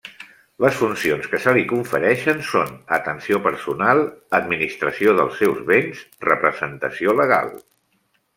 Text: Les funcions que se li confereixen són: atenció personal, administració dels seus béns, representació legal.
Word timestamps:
Les 0.63 0.77
funcions 0.77 1.25
que 1.33 1.39
se 1.43 1.51
li 1.57 1.65
confereixen 1.71 2.41
són: 2.47 2.71
atenció 2.97 3.41
personal, 3.49 4.01
administració 4.39 5.15
dels 5.21 5.39
seus 5.43 5.61
béns, 5.69 6.03
representació 6.31 7.17
legal. 7.23 7.55